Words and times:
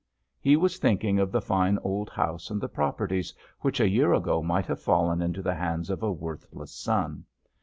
He 0.39 0.55
was 0.57 0.79
thinking 0.79 1.19
of 1.19 1.31
the 1.31 1.43
fine 1.43 1.77
old 1.83 2.09
house 2.09 2.49
and 2.49 2.59
the 2.59 2.67
properties 2.67 3.35
which 3.59 3.79
a 3.79 3.87
year 3.87 4.15
ago 4.15 4.41
might 4.41 4.65
have 4.65 4.81
fallen 4.81 5.21
into 5.21 5.43
the 5.43 5.53
hands 5.53 5.91
of 5.91 6.01
a 6.01 6.11
worthless 6.11 6.71
son. 6.71 7.25